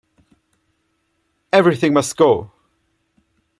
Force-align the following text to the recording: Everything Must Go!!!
Everything 1.53 1.93
Must 1.93 2.17
Go!!! 2.17 2.51